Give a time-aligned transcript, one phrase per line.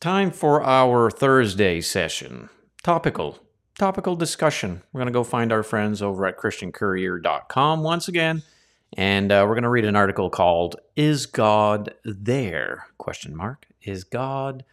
[0.00, 2.50] Time for our Thursday session.
[2.82, 3.38] Topical.
[3.78, 4.82] Topical discussion.
[4.92, 8.42] We're going to go find our friends over at ChristianCourier.com once again,
[8.92, 13.68] and uh, we're going to read an article called "Is God There?" Question mark.
[13.82, 14.64] Is God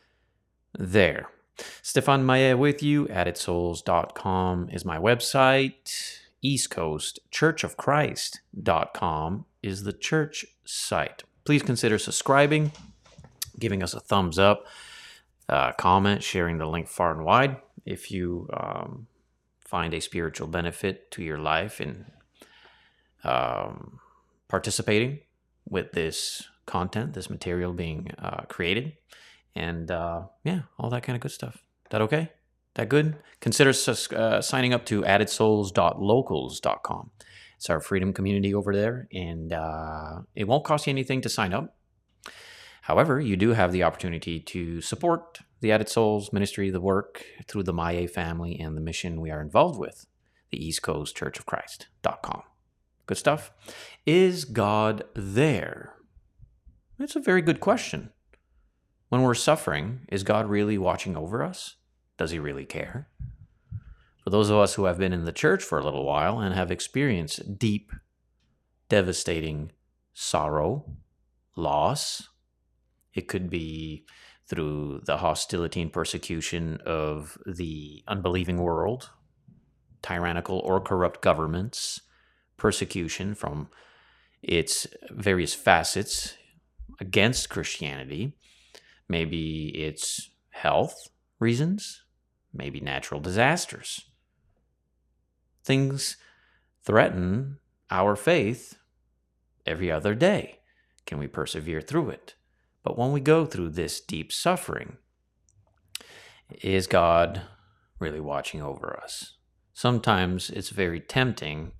[0.77, 1.29] there?
[1.81, 3.05] Stefan Maye with you.
[3.05, 6.17] AddedSouls.com is my website.
[6.41, 11.23] East Coast Church of Christ.com is the church site.
[11.45, 12.73] Please consider subscribing,
[13.57, 14.65] giving us a thumbs up
[15.49, 17.57] uh, comment, sharing the link far and wide.
[17.85, 19.07] If you um,
[19.65, 22.05] find a spiritual benefit to your life in
[23.23, 23.99] um,
[24.47, 25.19] participating
[25.67, 28.93] with this content, this material being uh, created,
[29.55, 31.63] and uh, yeah, all that kind of good stuff.
[31.89, 32.31] That okay?
[32.75, 33.17] That good?
[33.39, 33.71] Consider
[34.15, 37.11] uh, signing up to addedsouls.locals.com.
[37.57, 41.53] It's our freedom community over there, and uh, it won't cost you anything to sign
[41.53, 41.75] up.
[42.83, 47.63] However, you do have the opportunity to support the Added Souls ministry, the work through
[47.63, 50.05] the Maye family, and the mission we are involved with,
[50.51, 52.43] the East Coast Church of Christ.com.
[53.05, 53.51] Good stuff.
[54.05, 55.93] Is God there?
[56.99, 58.09] It's a very good question.
[59.07, 61.77] When we're suffering, is God really watching over us?
[62.17, 63.07] Does he really care?
[64.25, 66.53] For those of us who have been in the church for a little while and
[66.53, 67.93] have experienced deep,
[68.89, 69.71] devastating
[70.13, 70.83] sorrow,
[71.55, 72.27] loss,
[73.13, 74.05] it could be
[74.47, 79.09] through the hostility and persecution of the unbelieving world,
[80.01, 82.01] tyrannical or corrupt governments,
[82.57, 83.69] persecution from
[84.41, 86.35] its various facets
[86.99, 88.33] against Christianity.
[89.07, 92.03] Maybe it's health reasons,
[92.53, 94.05] maybe natural disasters.
[95.63, 96.17] Things
[96.83, 98.77] threaten our faith
[99.65, 100.59] every other day.
[101.05, 102.35] Can we persevere through it?
[102.83, 104.97] But when we go through this deep suffering,
[106.61, 107.41] is God
[107.99, 109.37] really watching over us?
[109.73, 111.71] Sometimes it's very tempting,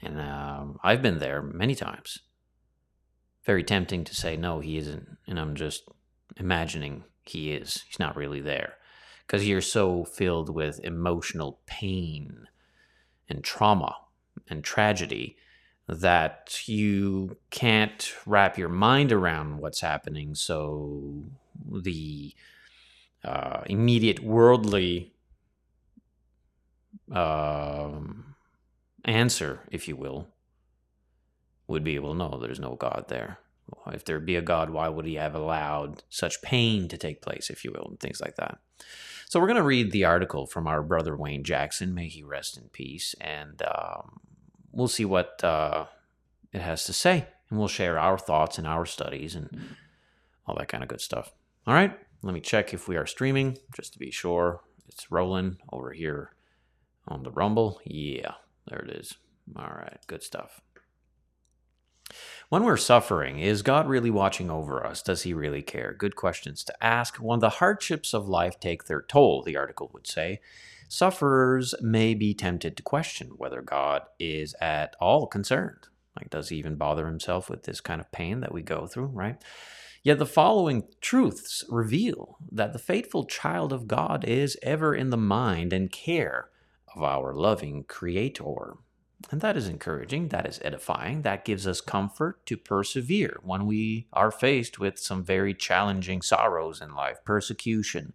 [0.00, 2.18] and um, I've been there many times.
[3.44, 5.08] Very tempting to say, no, he isn't.
[5.26, 5.82] And I'm just
[6.36, 7.82] imagining he is.
[7.88, 8.74] He's not really there.
[9.26, 12.46] Because you're so filled with emotional pain
[13.28, 13.96] and trauma
[14.48, 15.36] and tragedy
[15.88, 20.34] that you can't wrap your mind around what's happening.
[20.34, 21.24] So
[21.70, 22.34] the
[23.24, 25.12] uh, immediate worldly
[27.10, 28.34] um,
[29.04, 30.28] answer, if you will,
[31.66, 33.38] would be well, no, there's no God there.
[33.92, 37.48] If there be a God, why would he have allowed such pain to take place,
[37.48, 38.58] if you will, and things like that?
[39.28, 41.94] So we're going to read the article from our brother Wayne Jackson.
[41.94, 43.14] May he rest in peace.
[43.20, 44.20] And um,
[44.72, 45.86] we'll see what uh,
[46.52, 49.76] it has to say, and we'll share our thoughts and our studies and
[50.46, 51.32] all that kind of good stuff.
[51.66, 55.58] All right, let me check if we are streaming just to be sure it's rolling
[55.72, 56.34] over here
[57.06, 57.80] on the Rumble.
[57.84, 58.34] Yeah,
[58.68, 59.16] there it is.
[59.56, 60.60] All right, good stuff.
[62.48, 65.02] When we're suffering, is God really watching over us?
[65.02, 65.94] Does he really care?
[65.96, 67.16] Good questions to ask.
[67.16, 70.40] When the hardships of life take their toll, the article would say,
[70.92, 75.88] sufferers may be tempted to question whether God is at all concerned.
[76.16, 79.06] Like, does he even bother himself with this kind of pain that we go through,
[79.06, 79.42] right?
[80.02, 85.16] Yet the following truths reveal that the faithful child of God is ever in the
[85.16, 86.50] mind and care
[86.94, 88.74] of our loving Creator.
[89.30, 94.08] And that is encouraging, that is edifying, that gives us comfort to persevere when we
[94.12, 98.12] are faced with some very challenging sorrows in life, persecution,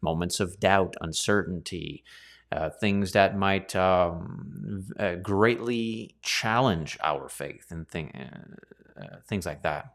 [0.00, 2.04] moments of doubt, uncertainty,
[2.50, 9.44] uh, things that might um, uh, greatly challenge our faith and thing, uh, uh, things
[9.44, 9.94] like that.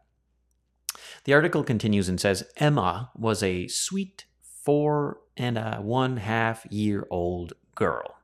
[1.24, 7.06] The article continues and says Emma was a sweet four and a one half year
[7.10, 8.16] old girl,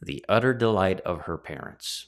[0.00, 2.06] the utter delight of her parents.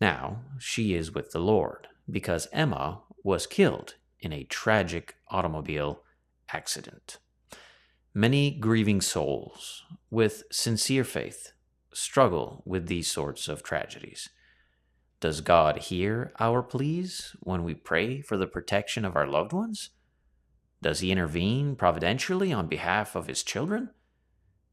[0.00, 6.02] Now she is with the Lord because Emma was killed in a tragic automobile
[6.52, 7.18] accident.
[8.14, 11.52] Many grieving souls with sincere faith
[11.92, 14.28] struggle with these sorts of tragedies.
[15.20, 19.90] Does God hear our pleas when we pray for the protection of our loved ones?
[20.82, 23.90] Does He intervene providentially on behalf of His children?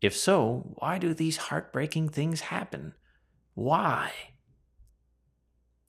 [0.02, 2.94] If so, why do these heartbreaking things happen?
[3.54, 4.12] Why?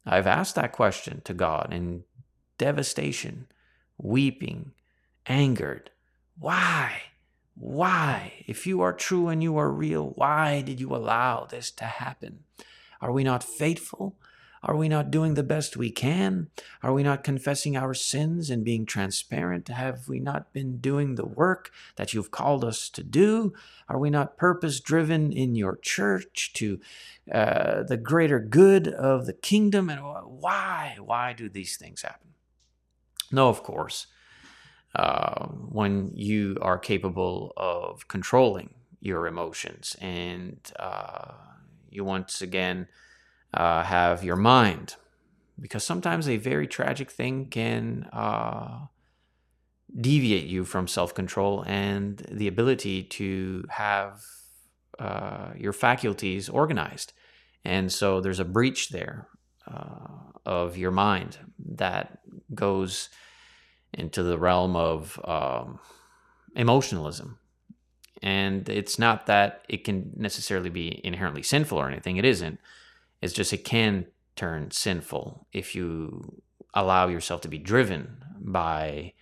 [0.05, 2.05] I've asked that question to God in
[2.59, 3.47] devastation,
[3.97, 4.73] weeping,
[5.27, 5.91] angered.
[6.39, 7.03] Why?
[7.59, 8.45] Why?
[8.47, 12.45] If you are true and you are real, why did you allow this to happen?
[13.01, 14.17] Are we not faithful?
[14.63, 16.49] Are we not doing the best we can?
[16.83, 19.69] Are we not confessing our sins and being transparent?
[19.69, 23.53] Have we not been doing the work that you've called us to do?
[23.89, 26.81] Are we not purpose driven in your church to
[27.33, 29.89] uh, the greater good of the kingdom?
[29.91, 30.97] And why?
[31.01, 32.35] Why do these things happen?
[33.31, 34.07] No, of course.
[34.95, 38.71] Uh, when you are capable of controlling
[39.01, 41.33] your emotions and uh,
[41.91, 42.89] you once again
[43.55, 44.97] uh, have your mind.
[45.61, 48.87] Because sometimes a very tragic thing can uh,
[50.01, 54.23] deviate you from self control and the ability to have
[54.99, 57.13] uh, your faculties organized.
[57.65, 59.29] And so there's a breach there
[59.67, 61.39] uh, of your mind
[61.75, 62.19] that
[62.55, 63.11] goes
[63.93, 65.79] into the realm of um,
[66.55, 67.39] emotionalism.
[68.23, 72.59] And it's not that it can necessarily be inherently sinful or anything, it isn't.
[73.23, 74.07] It's just it can
[74.37, 76.43] turn sinful if you
[76.75, 79.13] allow yourself to be driven by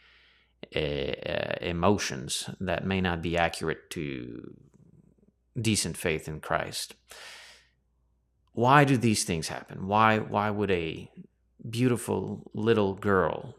[0.75, 4.55] uh, emotions that may not be accurate to
[5.61, 6.95] decent faith in Christ.
[8.53, 9.87] Why do these things happen?
[9.87, 11.11] Why why would a
[11.69, 13.55] beautiful little girl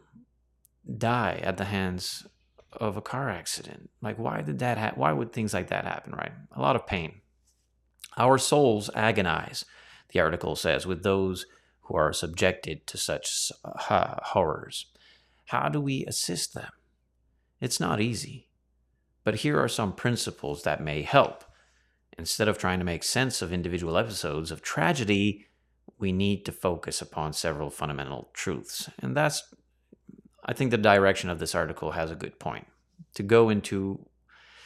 [0.96, 2.26] die at the hands
[2.72, 3.90] of a car accident?
[4.00, 6.32] Like why did that ha- why would things like that happen, right?
[6.52, 7.20] A lot of pain.
[8.16, 9.64] Our souls agonize
[10.10, 11.46] the article says, with those
[11.82, 14.86] who are subjected to such uh, horrors.
[15.46, 16.70] How do we assist them?
[17.60, 18.48] It's not easy.
[19.24, 21.44] But here are some principles that may help.
[22.16, 25.46] Instead of trying to make sense of individual episodes of tragedy,
[25.98, 28.90] we need to focus upon several fundamental truths.
[29.00, 29.54] And that's,
[30.44, 32.66] I think, the direction of this article has a good point.
[33.14, 34.06] To go into,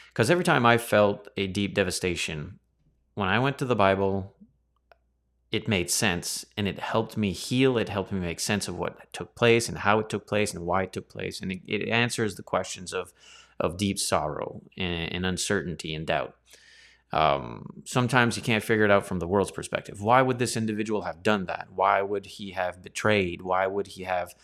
[0.08, 2.58] because every time I felt a deep devastation,
[3.14, 4.34] when I went to the Bible,
[5.50, 7.76] it made sense and it helped me heal.
[7.76, 10.64] It helped me make sense of what took place and how it took place and
[10.64, 11.40] why it took place.
[11.40, 13.12] And it, it answers the questions of,
[13.60, 16.34] of deep sorrow and, and uncertainty and doubt.
[17.12, 20.00] Um, sometimes you can't figure it out from the world's perspective.
[20.00, 21.68] Why would this individual have done that?
[21.74, 23.42] Why would he have betrayed?
[23.42, 24.34] Why would he have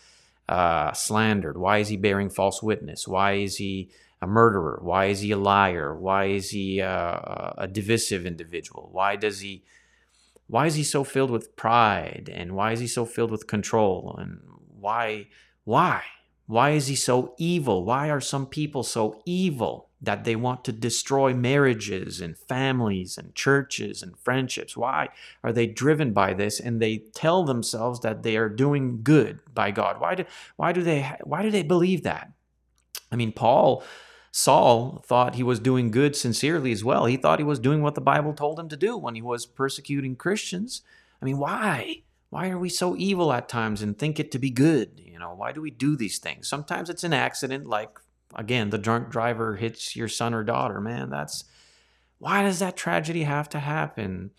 [0.49, 1.57] uh, slandered?
[1.57, 3.07] Why is he bearing false witness?
[3.07, 3.91] Why is he
[4.21, 4.79] a murderer?
[4.81, 5.95] Why is he a liar?
[5.95, 8.89] Why is he uh, a divisive individual?
[8.91, 9.63] Why does he
[10.47, 14.15] why is he so filled with pride and why is he so filled with control
[14.17, 14.39] and
[14.79, 15.27] why
[15.63, 16.01] why
[16.47, 20.71] why is he so evil why are some people so evil that they want to
[20.71, 25.09] destroy marriages and families and churches and friendships why
[25.43, 29.71] are they driven by this and they tell themselves that they are doing good by
[29.71, 30.25] god why do
[30.55, 32.31] why do they why do they believe that
[33.11, 33.83] i mean paul
[34.31, 37.05] Saul thought he was doing good sincerely as well.
[37.05, 39.45] He thought he was doing what the Bible told him to do when he was
[39.45, 40.81] persecuting Christians.
[41.21, 42.03] I mean, why?
[42.29, 45.01] Why are we so evil at times and think it to be good?
[45.03, 46.47] You know, why do we do these things?
[46.47, 47.99] Sometimes it's an accident, like,
[48.35, 50.79] again, the drunk driver hits your son or daughter.
[50.79, 51.45] Man, that's
[52.17, 54.31] why does that tragedy have to happen?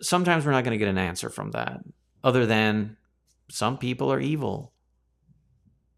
[0.00, 1.80] Sometimes we're not going to get an answer from that,
[2.22, 2.96] other than
[3.48, 4.72] some people are evil.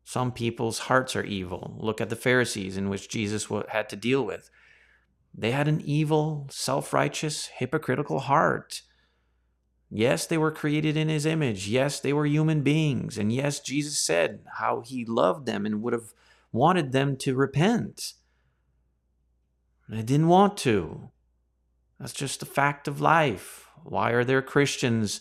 [0.04, 1.76] Some people's hearts are evil.
[1.80, 4.50] Look at the Pharisees, in which Jesus had to deal with.
[5.34, 8.82] They had an evil, self righteous, hypocritical heart.
[9.90, 11.68] Yes, they were created in his image.
[11.68, 13.18] Yes, they were human beings.
[13.18, 16.12] And yes, Jesus said how he loved them and would have
[16.52, 18.14] wanted them to repent.
[19.88, 21.10] They didn't want to.
[21.98, 23.68] That's just a fact of life.
[23.84, 25.20] Why are there Christians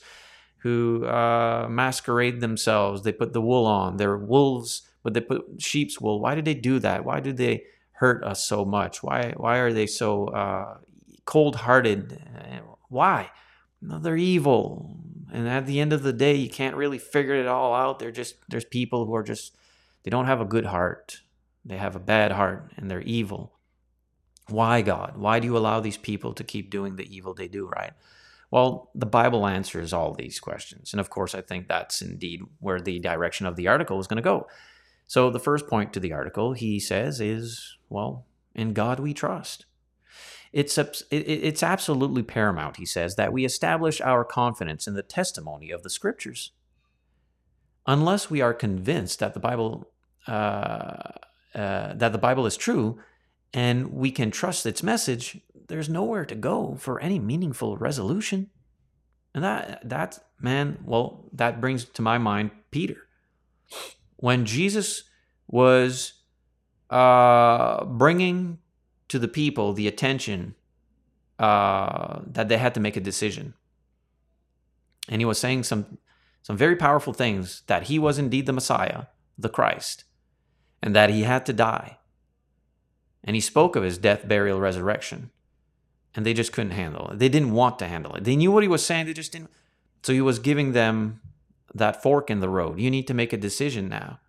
[0.66, 3.04] who uh, masquerade themselves.
[3.04, 3.98] They put the wool on.
[3.98, 6.20] They're wolves, but they put sheep's wool.
[6.20, 7.06] Why did they do that?
[7.06, 9.04] Why do they hurt us so much?
[9.04, 10.78] Why why are they so uh,
[11.26, 12.20] cold-hearted?
[12.90, 13.30] Why?
[13.80, 14.98] No, they're evil.
[15.32, 18.00] And at the end of the day, you can't really figure it all out.
[18.00, 19.56] They're just there's people who are just
[20.02, 21.22] they don't have a good heart.
[21.66, 23.54] They have a bad heart and they're evil.
[24.48, 25.18] Why, God?
[25.18, 27.94] Why do you allow these people to keep doing the evil they do, right?
[28.52, 30.94] Well, the Bible answers all these questions.
[30.94, 34.18] And of course, I think that's indeed where the direction of the article is going
[34.18, 34.48] to go.
[35.08, 39.66] So, the first point to the article, he says, is well, in God we trust.
[40.54, 40.78] It's,
[41.12, 45.90] it's absolutely paramount, he says, that we establish our confidence in the testimony of the
[45.90, 46.52] scriptures.
[47.86, 49.92] Unless we are convinced that the Bible
[50.28, 51.12] uh,
[51.56, 53.00] uh, that the Bible is true
[53.56, 58.50] and we can trust its message, there's nowhere to go for any meaningful resolution.
[59.34, 63.08] And that that man, well, that brings to my mind Peter.
[64.18, 65.04] When Jesus
[65.48, 66.14] was
[66.90, 68.60] uh, bringing
[69.08, 70.56] to the people the attention
[71.40, 73.54] uh, that they had to make a decision,
[75.08, 75.98] and he was saying some
[76.42, 79.06] some very powerful things that he was indeed the Messiah,
[79.38, 80.04] the Christ,
[80.86, 81.98] and that he had to die.
[83.24, 85.32] And he spoke of his death, burial, resurrection.
[86.13, 87.20] And they just couldn't handle it.
[87.20, 88.24] They didn't want to handle it.
[88.24, 89.50] They knew what he was saying, they just didn't.
[90.04, 91.20] So he was giving them
[91.74, 92.80] that fork in the road.
[92.80, 94.20] You need to make a decision now.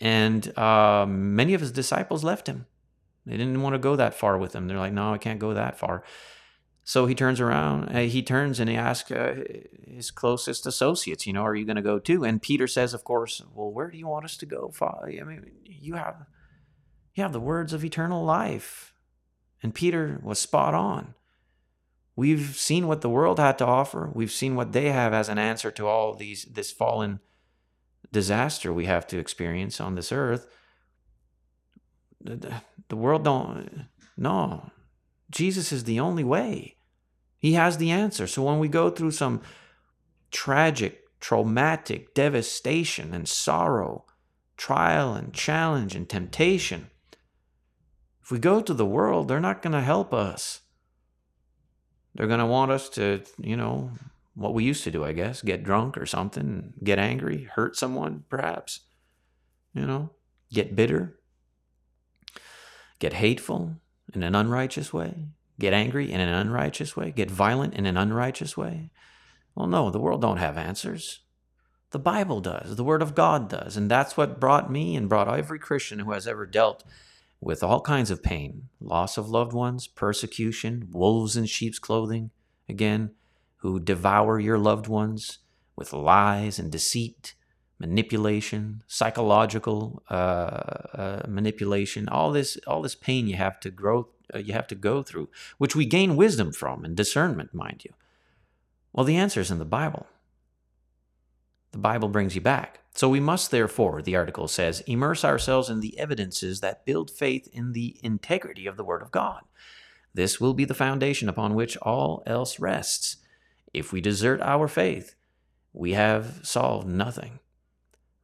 [0.00, 2.66] And uh, many of his disciples left him.
[3.24, 4.66] They didn't want to go that far with him.
[4.66, 6.02] They're like, no, I can't go that far.
[6.90, 9.44] So he turns around, uh, he turns and he asks uh,
[9.86, 12.24] his closest associates, you know, are you going to go too?
[12.24, 14.72] And Peter says, of course, well, where do you want us to go?
[14.74, 15.06] Father?
[15.06, 16.26] I mean, you have,
[17.14, 18.92] you have the words of eternal life.
[19.62, 21.14] And Peter was spot on.
[22.16, 24.10] We've seen what the world had to offer.
[24.12, 27.20] We've seen what they have as an answer to all these this fallen
[28.10, 30.48] disaster we have to experience on this earth.
[32.20, 32.52] The,
[32.88, 34.72] the world don't no.
[35.30, 36.78] Jesus is the only way.
[37.40, 38.26] He has the answer.
[38.26, 39.40] So when we go through some
[40.30, 44.04] tragic, traumatic devastation and sorrow,
[44.56, 46.90] trial and challenge and temptation,
[48.22, 50.60] if we go to the world, they're not going to help us.
[52.14, 53.90] They're going to want us to, you know,
[54.34, 58.24] what we used to do, I guess, get drunk or something, get angry, hurt someone,
[58.28, 58.80] perhaps,
[59.74, 60.10] you know,
[60.52, 61.18] get bitter,
[62.98, 63.76] get hateful
[64.12, 65.28] in an unrighteous way,
[65.60, 68.90] get angry in an unrighteous way, get violent in an unrighteous way.
[69.54, 71.20] Well, no, the world don't have answers.
[71.90, 75.28] The Bible does, the Word of God does, and that's what brought me and brought
[75.28, 76.84] every Christian who has ever dealt
[77.40, 82.30] with all kinds of pain loss of loved ones, persecution, wolves in sheep's clothing,
[82.68, 83.10] again,
[83.56, 85.38] who devour your loved ones
[85.76, 87.34] with lies and deceit,
[87.78, 94.38] manipulation, psychological uh, uh, manipulation, all this, all this pain you have to grow, uh,
[94.38, 97.92] you have to go through, which we gain wisdom from and discernment, mind you.
[98.92, 100.06] Well, the answer is in the Bible.
[101.72, 102.80] The Bible brings you back.
[102.94, 107.48] So we must, therefore, the article says, immerse ourselves in the evidences that build faith
[107.52, 109.42] in the integrity of the Word of God.
[110.12, 113.18] This will be the foundation upon which all else rests.
[113.72, 115.14] If we desert our faith,
[115.72, 117.38] we have solved nothing.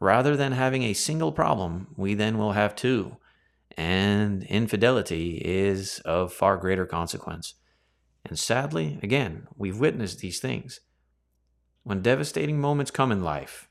[0.00, 3.16] Rather than having a single problem, we then will have two,
[3.76, 7.54] and infidelity is of far greater consequence.
[8.25, 10.80] And sadly, again, we've witnessed these things.
[11.83, 13.68] When devastating moments come in life,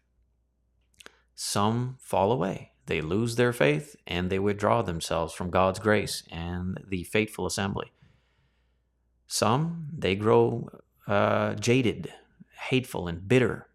[1.33, 2.71] some fall away.
[2.85, 7.91] They lose their faith and they withdraw themselves from God's grace and the faithful assembly.
[9.27, 10.69] Some, they grow
[11.07, 12.13] uh, jaded,
[12.69, 13.67] hateful, and bitter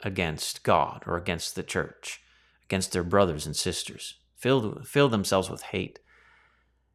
[0.00, 2.20] against God or against the church,
[2.64, 6.00] against their brothers and sisters, fill, fill themselves with hate.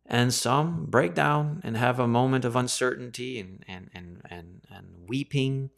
[0.05, 4.85] And some break down and have a moment of uncertainty and, and, and, and, and
[5.07, 5.71] weeping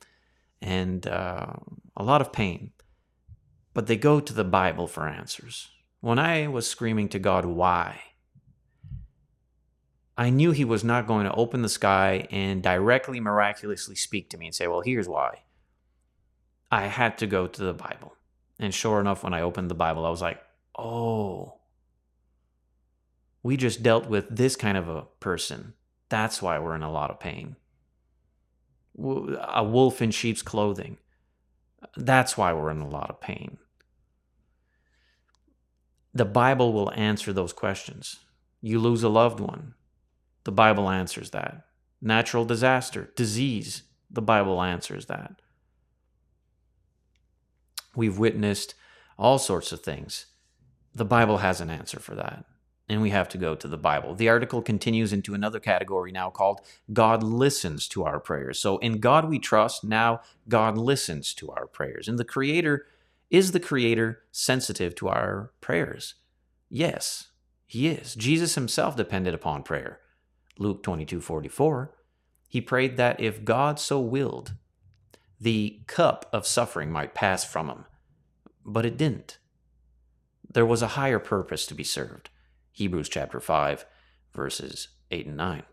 [0.62, 1.54] and uh,
[1.96, 2.72] a lot of pain.
[3.74, 5.70] But they go to the Bible for answers.
[6.02, 8.02] When I was screaming to God, why?
[10.18, 14.38] I knew He was not going to open the sky and directly, miraculously speak to
[14.38, 15.44] me and say, well, here's why.
[16.72, 18.16] I had to go to the Bible.
[18.60, 20.42] And sure enough, when I opened the Bible, I was like,
[20.78, 21.59] oh,
[23.43, 25.74] we just dealt with this kind of a person.
[26.10, 27.55] That's why we're in a lot of pain
[29.01, 30.98] a wolf in sheep's clothing.
[31.96, 33.58] That's why we're in a lot of pain.
[36.13, 38.17] The Bible will answer those questions.
[38.62, 39.75] You lose a loved one,
[40.43, 41.65] the Bible answers that.
[42.01, 45.41] Natural disaster, disease, the Bible answers that.
[47.96, 48.75] We've witnessed
[49.17, 50.27] all sorts of things.
[50.93, 52.46] The Bible has an answer for that
[52.89, 54.15] and we have to go to the Bible.
[54.15, 58.58] The article continues into another category now called God listens to our prayers.
[58.60, 62.08] So in God we trust, now God listens to our prayers.
[62.08, 62.88] And the Creator
[63.29, 66.15] is the Creator sensitive to our prayers?
[66.67, 67.29] Yes,
[67.67, 68.15] He is.
[68.15, 70.00] Jesus Himself depended upon prayer.
[70.58, 71.93] Luke 22 44.
[72.48, 74.53] He prayed that if God so willed,
[75.39, 77.86] the cup of suffering might pass from him.
[78.65, 79.38] But it didn't.
[80.51, 82.31] There was a higher purpose to be served.
[82.72, 83.86] Hebrews chapter 5,
[84.34, 85.64] verses 8 and 9.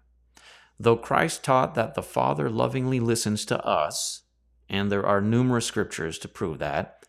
[0.79, 4.23] Though Christ taught that the Father lovingly listens to us,
[4.69, 7.05] and there are numerous scriptures to prove that,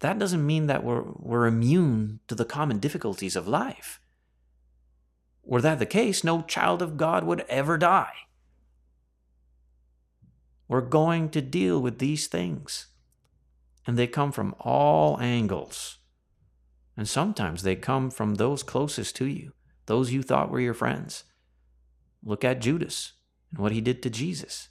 [0.00, 4.00] that doesn't mean that we're, we're immune to the common difficulties of life.
[5.42, 8.12] Were that the case, no child of God would ever die.
[10.68, 12.86] We're going to deal with these things,
[13.86, 15.98] and they come from all angles.
[16.96, 19.52] And sometimes they come from those closest to you,
[19.86, 21.24] those you thought were your friends.
[22.24, 23.12] Look at Judas
[23.50, 24.68] and what he did to Jesus.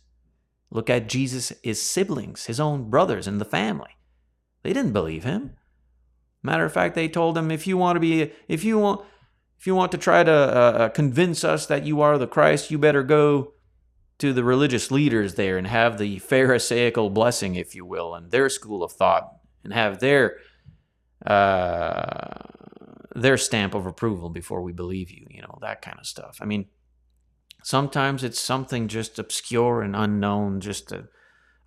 [0.72, 3.91] Look at Jesus' his siblings, his own brothers in the family.
[4.63, 5.51] They didn't believe him.
[6.41, 9.05] Matter of fact, they told him, if you want to be, if you want,
[9.58, 12.72] if you want to try to uh, uh, convince us that you are the Christ,
[12.72, 13.53] you better go
[14.17, 18.50] to the religious leaders there and have the Pharisaical blessing, if you will, and their
[18.50, 19.29] school of thought,
[19.63, 20.38] and have their
[21.25, 22.39] uh,
[23.15, 25.25] their stamp of approval before we believe you.
[25.29, 26.38] You know that kind of stuff.
[26.41, 26.67] I mean,
[27.63, 31.05] sometimes it's something just obscure and unknown, just a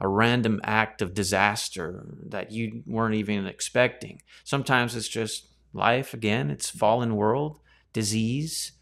[0.00, 4.22] a random act of disaster that you weren't even expecting.
[4.44, 7.58] Sometimes it's just life again, it's fallen world,
[7.92, 8.72] disease,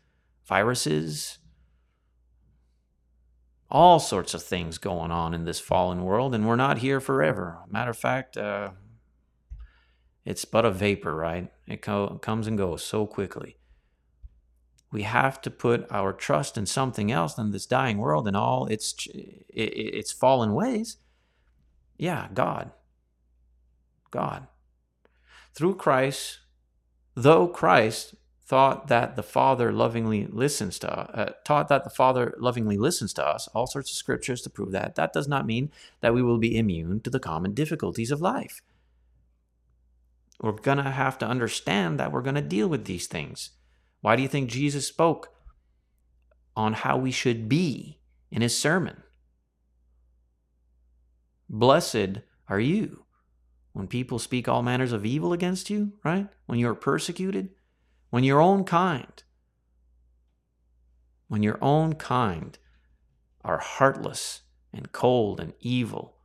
[0.47, 1.39] viruses,
[3.71, 7.59] all sorts of things going on in this fallen world, and we're not here forever.
[7.69, 8.71] Matter of fact, uh,
[10.27, 11.51] it's but a vapor, right?
[11.69, 13.57] It co- comes and goes so quickly.
[14.91, 18.67] We have to put our trust in something else than this dying world and all
[18.67, 19.07] its
[19.49, 20.97] its fallen ways.
[21.97, 22.73] Yeah, God.
[24.11, 24.49] God.
[25.55, 26.41] Through Christ,
[27.15, 32.77] though Christ thought that the Father lovingly listens to uh, taught that the Father lovingly
[32.77, 34.97] listens to us, all sorts of scriptures to prove that.
[34.97, 38.63] That does not mean that we will be immune to the common difficulties of life.
[40.41, 43.51] We're going to have to understand that we're going to deal with these things.
[44.01, 45.33] Why do you think Jesus spoke
[46.55, 48.01] on how we should be
[48.31, 49.03] in his sermon?
[51.49, 53.05] Blessed are you
[53.73, 56.29] when people speak all manners of evil against you, right?
[56.47, 57.51] When you're persecuted,
[58.11, 59.23] when your own kind,
[61.29, 62.59] when your own kind
[63.45, 66.17] are heartless and cold and evil,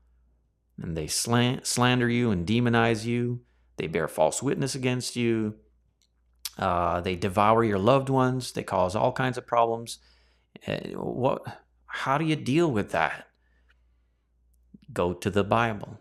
[0.81, 3.41] and they slander you and demonize you,
[3.77, 5.55] they bear false witness against you,
[6.57, 9.99] uh, they devour your loved ones, they cause all kinds of problems.
[10.67, 11.41] Uh, what?
[11.85, 13.27] How do you deal with that?
[14.93, 15.99] Go to the Bible.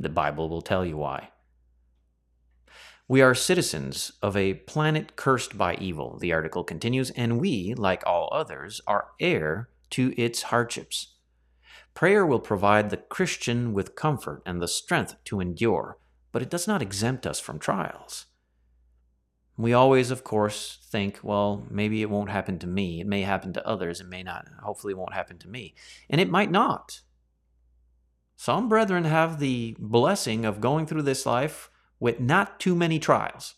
[0.00, 1.30] The Bible will tell you why.
[3.06, 8.02] We are citizens of a planet cursed by evil, the article continues, and we, like
[8.06, 11.14] all others, are heir to its hardships.
[11.92, 15.98] Prayer will provide the Christian with comfort and the strength to endure,
[16.34, 18.26] but it does not exempt us from trials.
[19.56, 23.00] We always, of course, think, well, maybe it won't happen to me.
[23.00, 24.00] It may happen to others.
[24.00, 24.48] It may not.
[24.64, 25.76] Hopefully, it won't happen to me.
[26.10, 27.02] And it might not.
[28.34, 31.70] Some brethren have the blessing of going through this life
[32.00, 33.54] with not too many trials.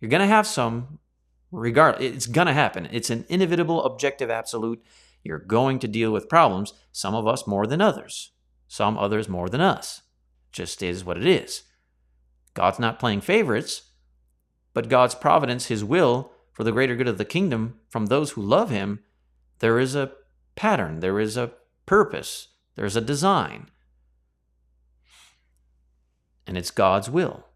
[0.00, 0.98] You're going to have some,
[1.52, 2.88] regard it's going to happen.
[2.90, 4.82] It's an inevitable objective absolute.
[5.22, 8.32] You're going to deal with problems, some of us more than others,
[8.66, 10.02] some others more than us.
[10.50, 11.62] Just is what it is.
[12.60, 13.92] God's not playing favorites,
[14.74, 18.42] but God's providence, his will for the greater good of the kingdom from those who
[18.42, 19.00] love him,
[19.60, 20.12] there is a
[20.56, 21.52] pattern, there is a
[21.86, 23.68] purpose, there's a design
[26.46, 27.46] and it's God's will.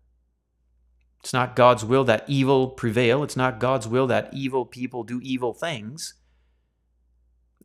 [1.21, 3.25] It's not God's will that evil prevail.
[3.25, 6.15] It's not God's will that evil people do evil things.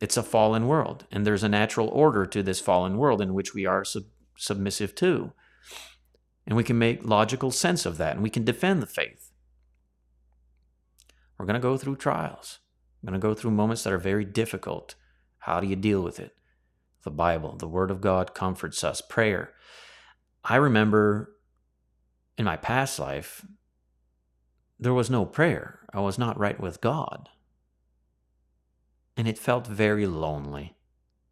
[0.00, 3.54] It's a fallen world, and there's a natural order to this fallen world in which
[3.54, 5.32] we are sub- submissive to.
[6.46, 9.30] And we can make logical sense of that, and we can defend the faith.
[11.38, 12.58] We're going to go through trials.
[13.02, 14.94] We're going to go through moments that are very difficult.
[15.38, 16.34] How do you deal with it?
[17.02, 19.00] The Bible, the Word of God comforts us.
[19.00, 19.52] Prayer
[20.44, 21.36] I remember
[22.38, 23.44] in my past life,
[24.78, 25.80] there was no prayer.
[25.92, 27.28] I was not right with God.
[29.16, 30.76] And it felt very lonely.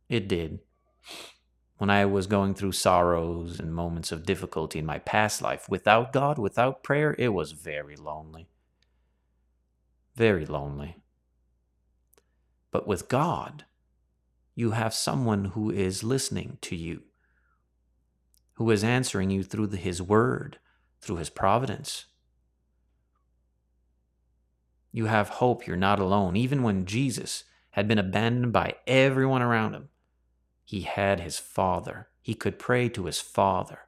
[0.08, 0.60] It did.
[1.78, 6.12] When I was going through sorrows and moments of difficulty in my past life, without
[6.12, 8.48] God, without prayer, it was very lonely.
[10.14, 10.96] Very lonely.
[12.70, 13.64] But with God,
[14.54, 17.02] you have someone who is listening to you
[18.58, 20.58] who is answering you through His Word,
[21.00, 22.06] through His providence.
[24.90, 25.64] You have hope.
[25.64, 26.34] You're not alone.
[26.34, 29.90] Even when Jesus had been abandoned by everyone around him,
[30.68, 32.08] he had his Father.
[32.20, 33.86] He could pray to his Father.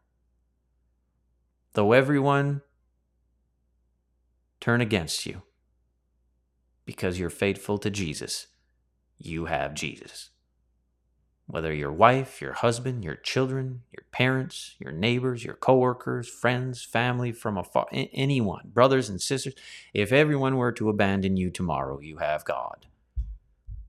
[1.74, 2.62] Though everyone
[4.60, 5.42] turn against you
[6.86, 8.46] because you're faithful to Jesus,
[9.18, 10.30] you have Jesus
[11.50, 17.32] whether your wife, your husband, your children, your parents, your neighbors, your coworkers, friends, family
[17.32, 19.54] from afar, anyone, brothers and sisters,
[19.92, 22.86] if everyone were to abandon you tomorrow, you have God.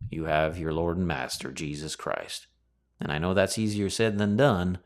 [0.09, 2.47] You have your Lord and Master, Jesus Christ.
[3.01, 4.77] And I know that's easier said than done,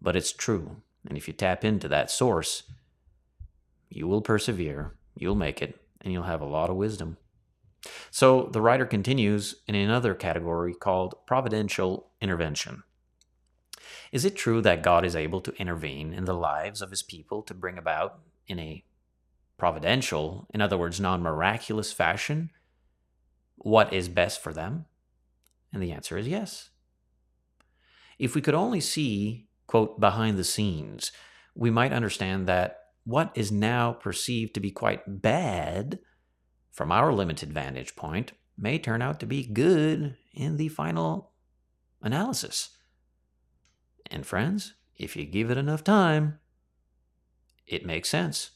[0.00, 0.76] but it's true.
[1.06, 2.62] And if you tap into that source,
[3.88, 7.16] you will persevere, you'll make it, and you'll have a lot of wisdom.
[8.10, 12.84] So the writer continues in another category called providential intervention.
[14.12, 17.42] Is it true that God is able to intervene in the lives of his people
[17.42, 18.84] to bring about in a
[19.56, 22.50] providential, in other words, non miraculous fashion,
[23.56, 24.86] what is best for them?
[25.72, 26.70] And the answer is yes.
[28.20, 31.10] If we could only see, quote, behind the scenes,
[31.54, 36.00] we might understand that what is now perceived to be quite bad
[36.70, 41.32] from our limited vantage point may turn out to be good in the final
[42.02, 42.76] analysis.
[44.10, 46.40] And friends, if you give it enough time,
[47.66, 48.50] it makes sense.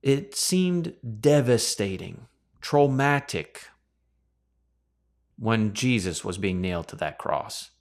[0.00, 2.28] It seemed devastating,
[2.62, 3.68] traumatic
[5.36, 7.72] when Jesus was being nailed to that cross.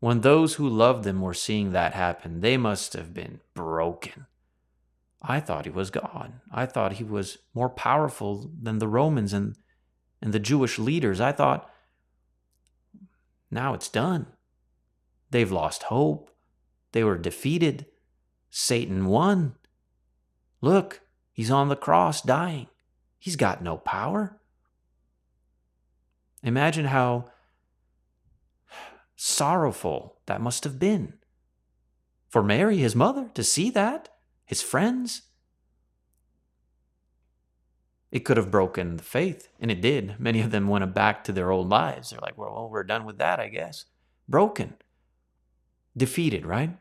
[0.00, 4.26] When those who loved him were seeing that happen, they must have been broken.
[5.20, 6.34] I thought he was God.
[6.52, 9.56] I thought he was more powerful than the Romans and,
[10.22, 11.20] and the Jewish leaders.
[11.20, 11.68] I thought,
[13.50, 14.26] now it's done.
[15.30, 16.30] They've lost hope.
[16.92, 17.86] They were defeated.
[18.50, 19.56] Satan won.
[20.60, 21.00] Look,
[21.32, 22.68] he's on the cross dying.
[23.18, 24.40] He's got no power.
[26.42, 27.30] Imagine how
[29.20, 31.14] sorrowful that must have been
[32.28, 34.08] for Mary, his mother, to see that,
[34.44, 35.22] his friends.
[38.12, 40.20] It could have broken the faith, and it did.
[40.20, 42.10] Many of them went back to their old lives.
[42.10, 43.86] They're like, well, we're done with that, I guess.
[44.28, 44.74] Broken
[45.96, 46.78] defeated, right?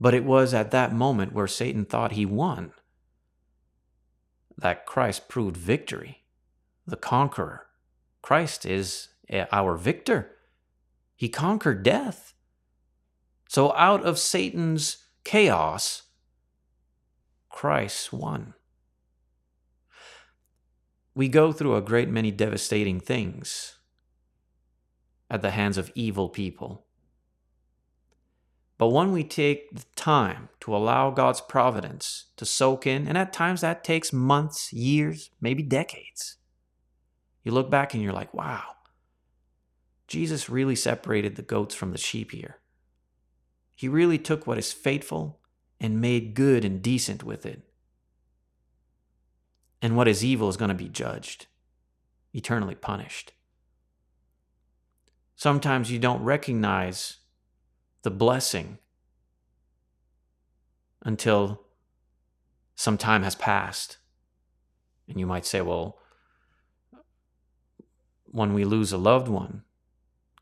[0.00, 2.72] But it was at that moment where Satan thought he won
[4.56, 6.24] that Christ proved victory,
[6.86, 7.66] the conqueror.
[8.22, 10.32] Christ is Eh, our victor.
[11.16, 12.34] He conquered death.
[13.48, 16.02] So out of Satan's chaos,
[17.48, 18.54] Christ won.
[21.14, 23.76] We go through a great many devastating things
[25.30, 26.86] at the hands of evil people.
[28.78, 33.32] But when we take the time to allow God's providence to soak in, and at
[33.32, 36.38] times that takes months, years, maybe decades,
[37.44, 38.62] you look back and you're like, wow,
[40.12, 42.58] Jesus really separated the goats from the sheep here.
[43.74, 45.40] He really took what is faithful
[45.80, 47.62] and made good and decent with it.
[49.80, 51.46] And what is evil is going to be judged,
[52.34, 53.32] eternally punished.
[55.34, 57.20] Sometimes you don't recognize
[58.02, 58.76] the blessing
[61.00, 61.62] until
[62.74, 63.96] some time has passed.
[65.08, 66.00] And you might say, well,
[68.26, 69.62] when we lose a loved one,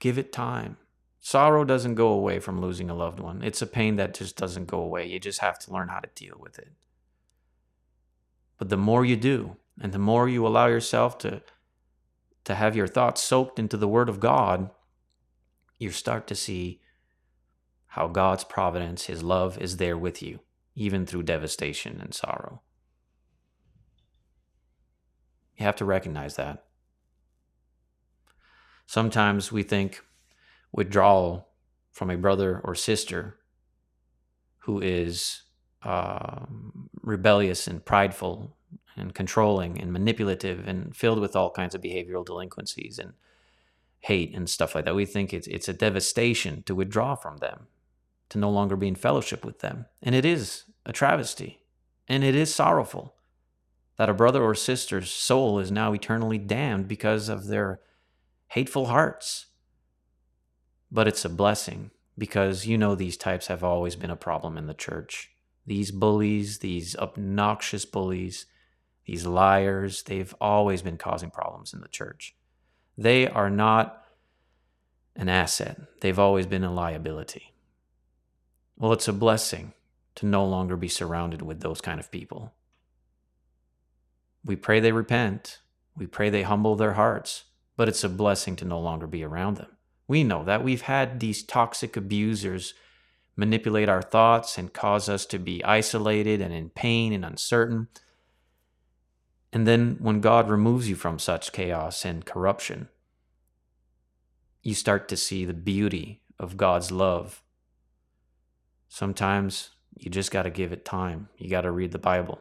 [0.01, 0.77] give it time.
[1.21, 3.43] Sorrow doesn't go away from losing a loved one.
[3.43, 5.07] It's a pain that just doesn't go away.
[5.07, 6.73] You just have to learn how to deal with it.
[8.59, 11.43] But the more you do, and the more you allow yourself to,
[12.45, 14.71] to have your thoughts soaked into the Word of God,
[15.79, 16.81] you start to see
[17.89, 20.41] how God's providence, His love is there with you,
[20.75, 22.63] even through devastation and sorrow.
[25.57, 26.65] You have to recognize that.
[28.91, 30.05] Sometimes we think
[30.73, 31.47] withdrawal
[31.93, 33.39] from a brother or sister
[34.63, 35.43] who is
[35.85, 36.41] uh,
[37.01, 38.57] rebellious and prideful
[38.97, 43.13] and controlling and manipulative and filled with all kinds of behavioral delinquencies and
[44.01, 44.97] hate and stuff like that.
[44.97, 47.69] We think it's it's a devastation to withdraw from them
[48.31, 49.87] to no longer be in fellowship with them.
[50.03, 51.61] And it is a travesty,
[52.09, 53.15] and it is sorrowful
[53.99, 57.79] that a brother or sister's soul is now eternally damned because of their
[58.51, 59.47] hateful hearts.
[60.91, 64.67] But it's a blessing because you know these types have always been a problem in
[64.67, 65.31] the church.
[65.67, 68.47] These bullies, these obnoxious bullies,
[69.07, 72.35] these liars, they've always been causing problems in the church.
[72.99, 74.05] They are not
[75.15, 77.55] an asset, they've always been a liability.
[78.77, 79.75] Well, it's a blessing
[80.17, 82.53] to no longer be surrounded with those kind of people.
[84.45, 85.61] We pray they repent.
[85.97, 87.45] We pray they humble their hearts,
[87.81, 89.77] but it's a blessing to no longer be around them.
[90.07, 92.75] We know that we've had these toxic abusers
[93.37, 97.89] manipulate our thoughts and cause us to be isolated and in pain and uncertain.
[99.51, 102.89] And then when God removes you from such chaos and corruption,
[104.63, 107.43] you start to see the beauty of God's love
[108.91, 111.29] Sometimes you just got to give it time.
[111.39, 112.41] You got to read the Bible.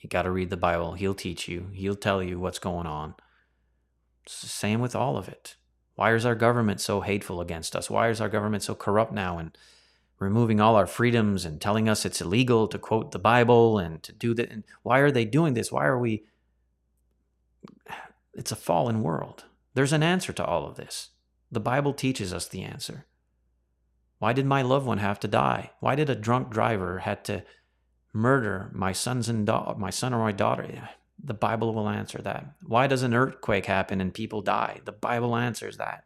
[0.00, 0.94] You got to read the Bible.
[0.94, 3.14] He'll teach you, He'll tell you what's going on.
[4.26, 5.56] Same with all of it.
[5.94, 7.90] Why is our government so hateful against us?
[7.90, 9.38] Why is our government so corrupt now?
[9.38, 9.56] And
[10.18, 14.12] removing all our freedoms and telling us it's illegal to quote the Bible and to
[14.12, 14.50] do that.
[14.50, 15.70] And why are they doing this?
[15.72, 16.24] Why are we?
[18.34, 19.44] It's a fallen world.
[19.74, 21.10] There's an answer to all of this.
[21.50, 23.04] The Bible teaches us the answer.
[24.20, 25.72] Why did my loved one have to die?
[25.80, 27.44] Why did a drunk driver had to
[28.14, 30.88] murder my sons and da- my son or my daughter?
[31.24, 32.56] The Bible will answer that.
[32.62, 34.80] Why does an earthquake happen and people die?
[34.84, 36.04] The Bible answers that.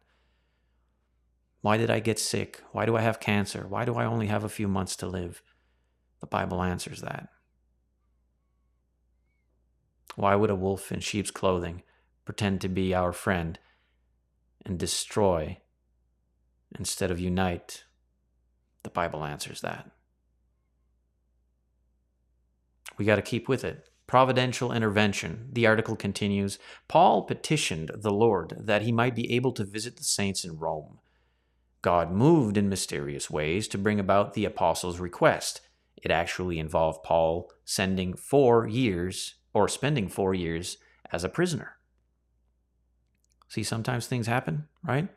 [1.62, 2.62] Why did I get sick?
[2.72, 3.66] Why do I have cancer?
[3.66, 5.42] Why do I only have a few months to live?
[6.20, 7.29] The Bible answers that.
[10.16, 11.83] Why would a wolf in sheep's clothing
[12.24, 13.59] pretend to be our friend
[14.64, 15.59] and destroy
[16.79, 17.85] instead of unite?
[18.83, 19.90] The Bible answers that.
[22.98, 23.88] We got to keep with it.
[24.07, 25.49] Providential intervention.
[25.53, 30.05] The article continues Paul petitioned the Lord that he might be able to visit the
[30.05, 31.01] saints in Rome.
[31.83, 35.61] God moved in mysterious ways to bring about the apostles' request.
[35.97, 40.79] It actually involved Paul sending four years or spending four years
[41.12, 41.77] as a prisoner.
[43.49, 45.09] See, sometimes things happen, right?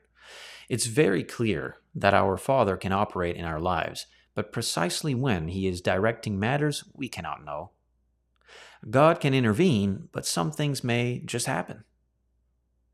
[0.68, 5.68] It's very clear that our Father can operate in our lives, but precisely when He
[5.68, 7.72] is directing matters, we cannot know.
[8.88, 11.84] God can intervene, but some things may just happen.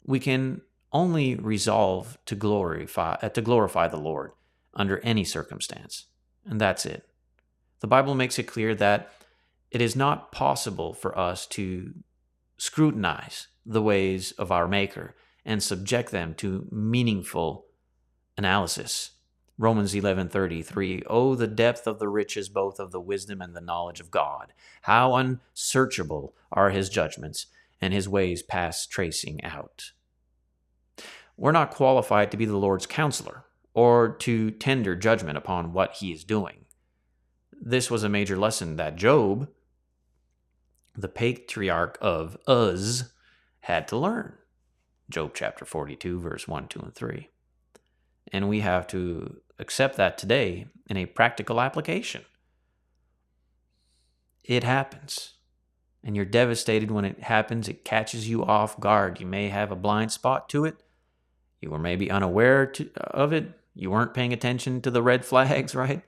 [0.04, 4.32] We can only resolve to glorify uh, to glorify the Lord
[4.74, 6.06] under any circumstance,
[6.46, 7.08] and that's it.
[7.82, 9.12] The Bible makes it clear that
[9.72, 11.94] it is not possible for us to
[12.58, 17.66] scrutinize the ways of our Maker and subject them to meaningful
[18.38, 19.12] analysis.
[19.58, 24.00] Romans 11:33 Oh the depth of the riches both of the wisdom and the knowledge
[24.00, 24.54] of God.
[24.82, 27.48] How unsearchable are his judgments
[27.80, 29.92] and his ways past tracing out.
[31.38, 36.12] We're not qualified to be the Lord's counselor or to tender judgment upon what he
[36.12, 36.66] is doing.
[37.52, 39.50] This was a major lesson that Job
[40.98, 43.12] the patriarch of Uz
[43.62, 44.34] had to learn.
[45.10, 47.30] Job chapter 42, verse 1, 2, and 3.
[48.32, 52.24] And we have to accept that today in a practical application.
[54.44, 55.34] It happens.
[56.04, 57.68] And you're devastated when it happens.
[57.68, 59.20] It catches you off guard.
[59.20, 60.78] You may have a blind spot to it.
[61.62, 63.60] You were maybe unaware to, of it.
[63.74, 66.04] You weren't paying attention to the red flags, right?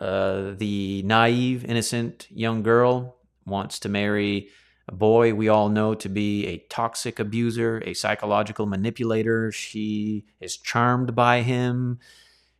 [0.00, 4.48] Uh, the naive, innocent young girl wants to marry
[4.88, 9.52] a boy we all know to be a toxic abuser, a psychological manipulator.
[9.52, 11.98] She is charmed by him.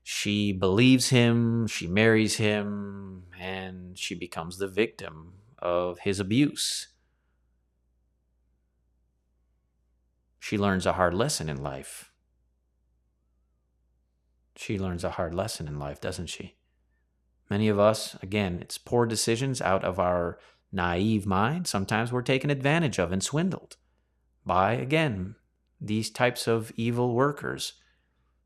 [0.02, 1.66] She believes him.
[1.66, 3.24] She marries him.
[3.40, 6.88] And she becomes the victim of his abuse.
[10.38, 12.12] She learns a hard lesson in life.
[14.54, 16.56] She learns a hard lesson in life, doesn't she?
[17.48, 20.38] Many of us, again, it's poor decisions out of our
[20.72, 23.76] naive mind, sometimes we're taken advantage of and swindled
[24.44, 25.34] by, again,
[25.80, 27.74] these types of evil workers.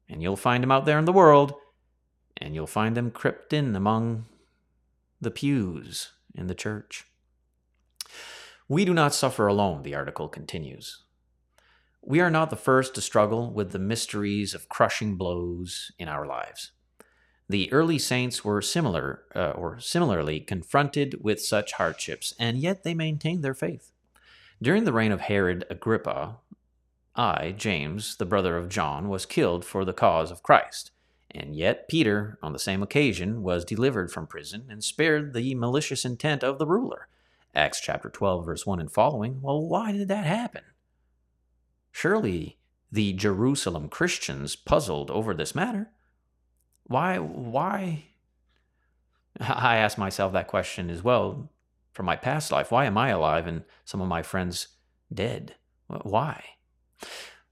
[0.08, 1.54] And you'll find them out there in the world,
[2.36, 4.26] and you'll find them crept in among
[5.20, 7.06] the pews in the church.
[8.68, 11.04] We do not suffer alone, the article continues.
[12.02, 16.26] We are not the first to struggle with the mysteries of crushing blows in our
[16.26, 16.72] lives.
[17.52, 22.94] The early saints were similar uh, or similarly confronted with such hardships, and yet they
[22.94, 23.92] maintained their faith.
[24.62, 26.36] During the reign of Herod Agrippa,
[27.14, 30.92] I, James, the brother of John, was killed for the cause of Christ.
[31.30, 36.06] And yet Peter, on the same occasion, was delivered from prison and spared the malicious
[36.06, 37.08] intent of the ruler.
[37.54, 39.42] Acts chapter 12, verse 1 and following.
[39.42, 40.62] Well, why did that happen?
[41.90, 42.56] Surely
[42.90, 45.90] the Jerusalem Christians puzzled over this matter.
[46.92, 47.18] Why?
[47.18, 48.04] Why?
[49.40, 51.50] I ask myself that question as well
[51.92, 52.70] from my past life.
[52.70, 54.68] Why am I alive and some of my friends
[55.12, 55.56] dead?
[55.86, 56.44] Why?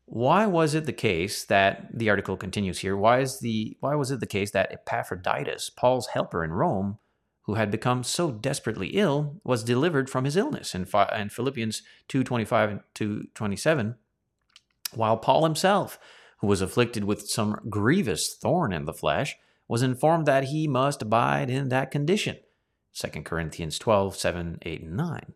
[0.04, 2.96] Why was it the case that the article continues here?
[2.96, 6.98] Why is the why was it the case that Epaphroditus, Paul's helper in Rome,
[7.42, 12.82] who had become so desperately ill, was delivered from his illness in, in Philippians 2:25
[12.94, 13.94] to 27,
[14.92, 15.98] while Paul himself
[16.40, 19.36] who was afflicted with some grievous thorn in the flesh,
[19.68, 22.36] was informed that he must abide in that condition.
[22.94, 25.32] 2 Corinthians 12, 7, 8, and 9.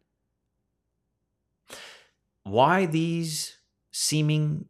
[2.43, 3.59] Why these
[3.91, 4.67] seeming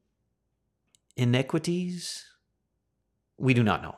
[1.16, 2.24] iniquities?
[3.38, 3.96] We do not know.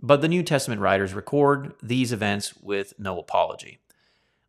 [0.00, 3.80] But the New Testament writers record these events with no apology.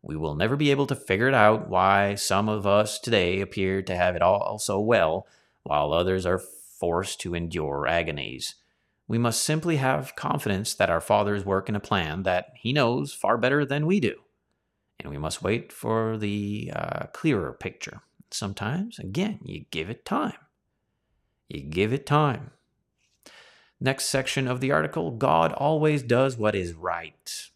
[0.02, 3.82] We will never be able to figure it out why some of us today appear
[3.82, 5.28] to have it all so well,
[5.64, 6.42] while others are
[6.84, 8.56] forced to endure agonies.
[9.08, 13.14] We must simply have confidence that our Father is working a plan that He knows
[13.14, 14.16] far better than we do.
[15.00, 18.02] And we must wait for the uh, clearer picture.
[18.32, 20.36] Sometimes, again, you give it time.
[21.48, 22.52] You give it time.
[23.80, 27.50] Next section of the article God always does what is right.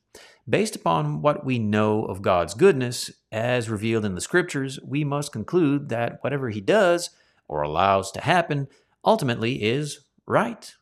[0.47, 5.33] Based upon what we know of God's goodness, as revealed in the scriptures, we must
[5.33, 7.09] conclude that whatever He does
[7.49, 8.69] or allows to happen
[9.07, 10.75] ultimately is right.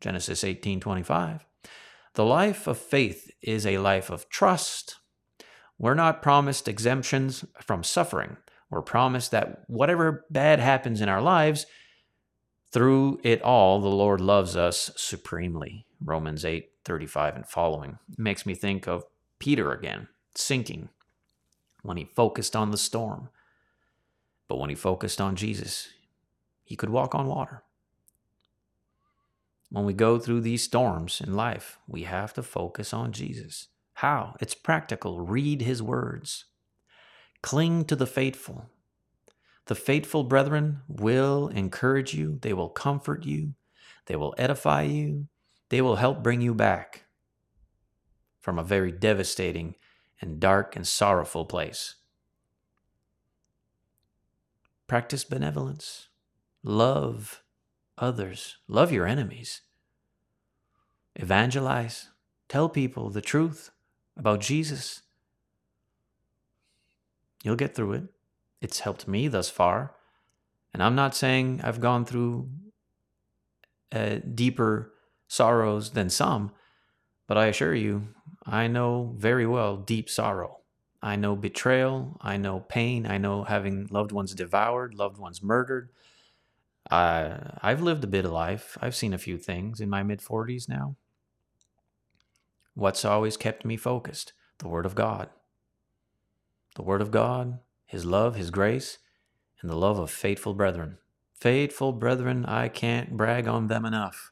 [0.00, 1.46] Genesis 18:25.
[2.14, 4.96] The life of faith is a life of trust.
[5.78, 8.36] We're not promised exemptions from suffering.
[8.68, 11.66] We're promised that whatever bad happens in our lives,
[12.72, 15.86] through it all, the Lord loves us supremely.
[16.04, 17.98] Romans 8 35 and following.
[18.12, 19.04] It makes me think of
[19.38, 20.88] Peter again, sinking
[21.82, 23.28] when he focused on the storm.
[24.48, 25.88] But when he focused on Jesus,
[26.70, 27.64] he could walk on water.
[29.70, 33.66] When we go through these storms in life, we have to focus on Jesus.
[33.94, 34.36] How?
[34.38, 35.20] It's practical.
[35.20, 36.44] Read his words.
[37.42, 38.66] Cling to the faithful.
[39.66, 43.54] The faithful brethren will encourage you, they will comfort you,
[44.06, 45.26] they will edify you,
[45.70, 47.02] they will help bring you back
[48.40, 49.74] from a very devastating
[50.20, 51.96] and dark and sorrowful place.
[54.86, 56.09] Practice benevolence,
[56.62, 57.42] love
[57.98, 59.62] others, love your enemies,
[61.16, 62.08] evangelize,
[62.48, 63.70] tell people the truth
[64.16, 65.02] about Jesus.
[67.42, 68.04] You'll get through it.
[68.60, 69.94] It's helped me thus far.
[70.72, 72.48] And I'm not saying I've gone through
[73.92, 74.92] uh, deeper
[75.26, 76.52] sorrows than some,
[77.26, 78.08] but I assure you,
[78.44, 80.58] I know very well deep sorrow.
[81.02, 82.18] I know betrayal.
[82.20, 83.06] I know pain.
[83.06, 85.90] I know having loved ones devoured, loved ones murdered.
[86.90, 88.76] Uh, I've lived a bit of life.
[88.80, 90.96] I've seen a few things in my mid 40s now.
[92.74, 94.32] What's always kept me focused?
[94.58, 95.28] The Word of God.
[96.76, 97.58] The Word of God,
[97.90, 98.98] his love, His grace,
[99.60, 100.98] and the love of faithful brethren.
[101.34, 104.30] Faithful brethren, I can't brag on them enough.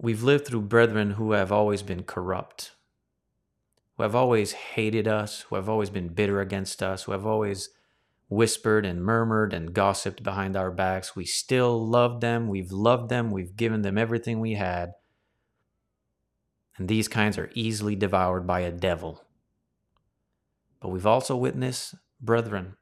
[0.00, 2.72] We've lived through brethren who have always been corrupt,
[3.96, 7.68] who have always hated us, who have always been bitter against us, who have always
[8.28, 11.14] whispered and murmured and gossiped behind our backs.
[11.14, 12.48] We still love them.
[12.48, 13.30] We've loved them.
[13.30, 14.92] We've given them everything we had.
[16.76, 19.22] And these kinds are easily devoured by a devil.
[20.80, 22.76] But we've also witnessed brethren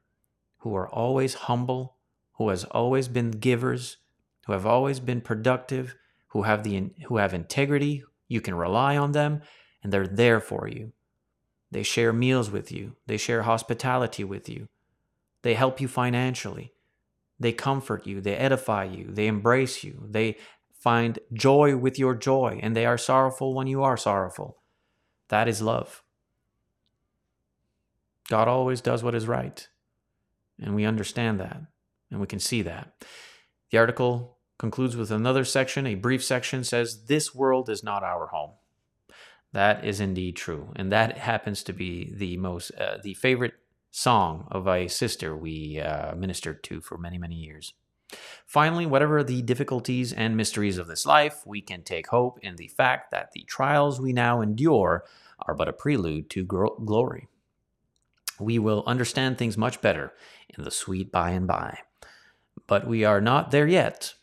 [0.59, 1.97] who are always humble,
[2.33, 3.97] who has always been givers,
[4.45, 5.95] who have always been productive,
[6.27, 9.41] who have the who have integrity, you can rely on them
[9.83, 10.93] and they're there for you.
[11.69, 14.67] They share meals with you, they share hospitality with you.
[15.43, 16.73] They help you financially.
[17.39, 20.07] They comfort you, they edify you, they embrace you.
[20.09, 20.37] They
[20.79, 24.57] find joy with your joy and they are sorrowful when you are sorrowful.
[25.29, 26.03] That is love.
[28.29, 29.67] God always does what is right.
[30.59, 31.61] And we understand that
[32.11, 33.03] and we can see that.
[33.71, 35.87] The article concludes with another section.
[35.87, 38.51] A brief section says, This world is not our home.
[39.51, 40.71] That is indeed true.
[40.75, 43.53] And that happens to be the most, uh, the favorite
[43.95, 47.73] song of a sister we uh, ministered to for many, many years.
[48.45, 52.67] Finally, whatever the difficulties and mysteries of this life, we can take hope in the
[52.67, 55.03] fact that the trials we now endure
[55.39, 57.27] are but a prelude to glory
[58.39, 60.13] we will understand things much better
[60.49, 61.79] in the sweet by and by.
[62.67, 64.13] But we are not there yet.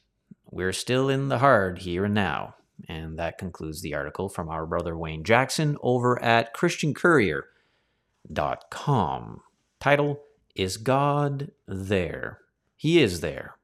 [0.51, 2.57] We're still in the hard here and now.
[2.89, 9.43] And that concludes the article from our brother Wayne Jackson over at ChristianCourier.com.
[9.81, 10.21] Title
[10.55, 12.41] Is God There?
[12.77, 13.57] He is there.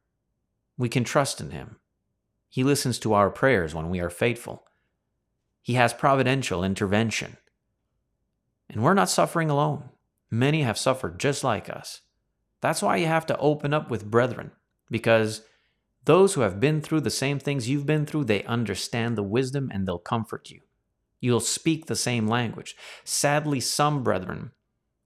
[0.79, 1.77] We can trust in Him.
[2.49, 4.65] He listens to our prayers when we are faithful.
[5.61, 7.37] He has providential intervention.
[8.71, 9.91] And we're not suffering alone.
[10.31, 12.01] Many have suffered just like us.
[12.63, 14.53] That's why you have to open up with brethren,
[14.91, 15.43] because
[16.07, 19.71] those who have been through the same things you've been through, they understand the wisdom
[19.71, 20.63] and they'll comfort you.
[21.21, 22.75] You'll speak the same language.
[23.05, 24.53] Sadly, some brethren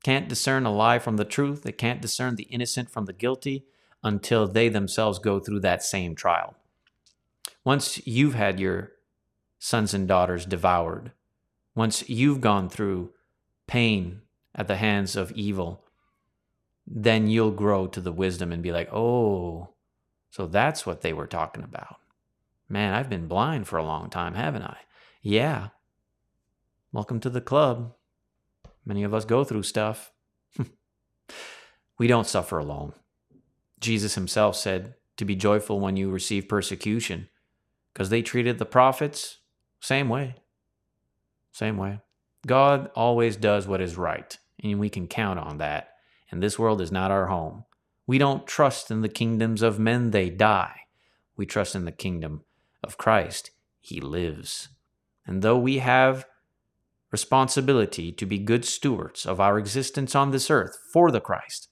[0.02, 3.66] can't discern a lie from the truth, they can't discern the innocent from the guilty
[4.02, 6.54] until they themselves go through that same trial.
[7.64, 8.92] Once you've had your
[9.58, 11.12] sons and daughters devoured,
[11.74, 13.12] once you've gone through
[13.66, 14.22] pain
[14.54, 15.84] at the hands of evil,
[16.86, 19.68] then you'll grow to the wisdom and be like, oh,
[20.30, 21.96] so that's what they were talking about.
[22.68, 24.78] Man, I've been blind for a long time, haven't I?
[25.22, 25.68] Yeah.
[26.92, 27.94] Welcome to the club.
[28.84, 30.12] Many of us go through stuff.
[31.98, 32.92] we don't suffer alone.
[33.78, 37.28] Jesus himself said to be joyful when you receive persecution,
[37.92, 39.38] because they treated the prophets
[39.80, 40.36] same way.
[41.52, 42.00] Same way.
[42.46, 45.94] God always does what is right, and we can count on that.
[46.30, 47.64] And this world is not our home.
[48.06, 50.80] We don't trust in the kingdoms of men, they die.
[51.36, 52.44] We trust in the kingdom
[52.84, 53.50] of Christ,
[53.80, 54.68] he lives.
[55.26, 56.26] And though we have
[57.10, 61.68] responsibility to be good stewards of our existence on this earth for the Christ,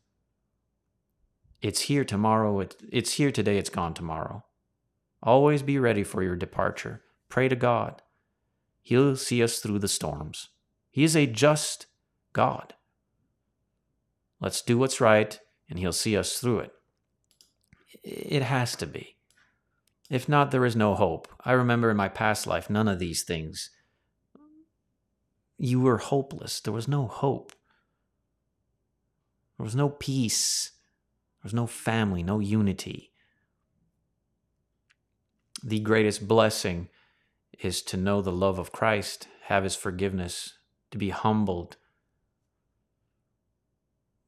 [1.60, 4.44] it's here tomorrow, it's here today, it's gone tomorrow.
[5.22, 7.02] Always be ready for your departure.
[7.28, 8.02] Pray to God.
[8.80, 10.50] He'll see us through the storms.
[10.90, 11.86] He is a just
[12.32, 12.74] God.
[14.40, 16.72] Let's do what's right, and He'll see us through it.
[18.04, 19.16] It has to be.
[20.08, 21.28] If not, there is no hope.
[21.44, 23.70] I remember in my past life, none of these things.
[25.58, 26.60] You were hopeless.
[26.60, 27.52] There was no hope.
[29.56, 30.70] There was no peace.
[31.38, 33.12] There was no family, no unity.
[35.62, 36.88] The greatest blessing
[37.58, 40.54] is to know the love of Christ, have his forgiveness,
[40.92, 41.76] to be humbled.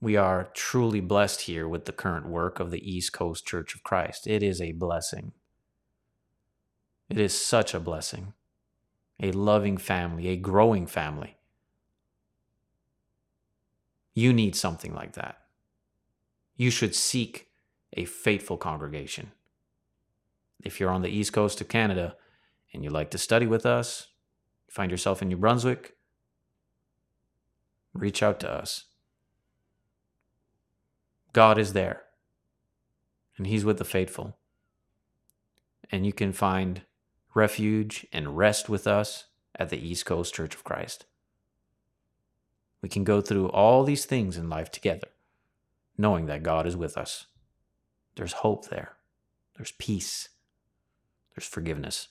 [0.01, 3.85] We are truly blessed here with the current work of the East Coast Church of
[3.85, 4.26] Christ.
[4.26, 5.33] It is a blessing.
[7.09, 8.33] It is such a blessing.
[9.20, 11.36] A loving family, a growing family.
[14.14, 15.38] You need something like that.
[16.56, 17.48] You should seek
[17.92, 19.32] a faithful congregation.
[20.62, 22.16] If you're on the east coast of Canada
[22.72, 24.08] and you like to study with us,
[24.68, 25.96] find yourself in New Brunswick,
[27.92, 28.84] reach out to us.
[31.32, 32.02] God is there,
[33.36, 34.36] and He's with the faithful.
[35.90, 36.82] And you can find
[37.35, 39.26] refuge and rest with us
[39.57, 41.07] at the East Coast Church of Christ.
[42.83, 45.09] We can go through all these things in life together,
[45.99, 47.26] knowing that God is with us.
[48.16, 48.97] There's hope there,
[49.57, 50.31] there's peace,
[51.35, 52.09] there's forgiveness.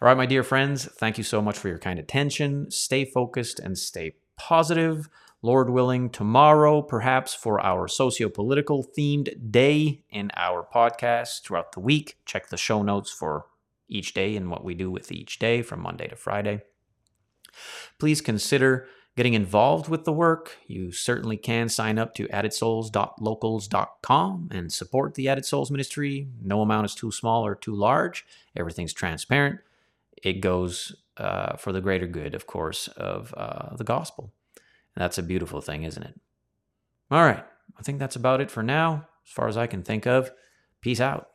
[0.00, 2.70] All right, my dear friends, thank you so much for your kind attention.
[2.70, 5.08] Stay focused and stay positive.
[5.42, 11.80] Lord willing, tomorrow, perhaps for our socio political themed day in our podcast throughout the
[11.80, 12.16] week.
[12.24, 13.46] Check the show notes for
[13.88, 16.62] each day and what we do with each day from Monday to Friday.
[17.98, 20.56] Please consider getting involved with the work.
[20.66, 26.28] You certainly can sign up to addedsouls.locals.com and support the Added Souls ministry.
[26.42, 28.24] No amount is too small or too large,
[28.56, 29.60] everything's transparent.
[30.22, 34.32] It goes uh, for the greater good, of course, of uh, the gospel.
[34.96, 36.18] And that's a beautiful thing, isn't it?
[37.10, 37.44] All right.
[37.78, 40.30] I think that's about it for now, as far as I can think of.
[40.80, 41.30] Peace out.